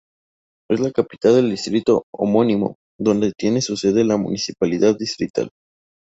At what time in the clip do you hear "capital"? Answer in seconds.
0.91-1.35